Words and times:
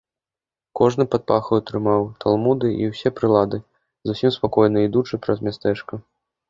Кожны 0.79 1.05
пад 1.15 1.23
пахаю 1.31 1.59
трымаў 1.67 2.01
талмуды 2.25 2.73
і 2.81 2.91
ўсе 2.95 3.09
прылады, 3.21 3.57
зусім 4.13 4.29
спакойна 4.39 4.77
ідучы 4.91 5.15
праз 5.27 5.37
мястэчка. 5.49 5.93